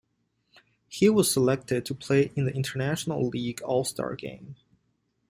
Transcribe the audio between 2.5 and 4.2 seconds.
International League All-Star